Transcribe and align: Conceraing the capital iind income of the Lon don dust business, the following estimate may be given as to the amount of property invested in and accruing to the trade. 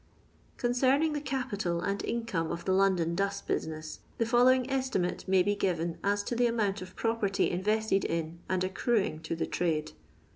Conceraing 0.57 1.13
the 1.13 1.21
capital 1.21 1.81
iind 1.81 2.03
income 2.03 2.51
of 2.51 2.65
the 2.65 2.71
Lon 2.71 2.95
don 2.95 3.13
dust 3.13 3.45
business, 3.45 3.99
the 4.17 4.25
following 4.25 4.67
estimate 4.67 5.27
may 5.27 5.43
be 5.43 5.53
given 5.55 5.99
as 6.03 6.23
to 6.23 6.35
the 6.35 6.47
amount 6.47 6.81
of 6.81 6.95
property 6.95 7.51
invested 7.51 8.03
in 8.05 8.39
and 8.49 8.63
accruing 8.63 9.19
to 9.19 9.35
the 9.35 9.45
trade. 9.45 9.91